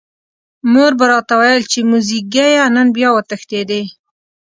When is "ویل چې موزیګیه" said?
1.39-2.65